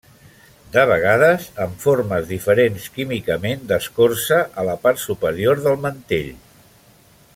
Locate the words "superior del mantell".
5.05-6.33